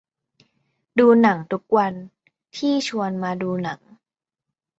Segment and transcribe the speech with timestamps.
[0.99, 1.93] ดูหนังทุกวัน
[2.57, 3.79] ที่ชวนมาดูหนัง